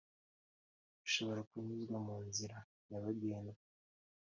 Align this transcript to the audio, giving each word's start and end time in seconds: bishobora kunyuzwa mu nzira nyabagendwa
bishobora 1.01 1.41
kunyuzwa 1.49 1.97
mu 2.05 2.15
nzira 2.27 2.57
nyabagendwa 2.87 3.59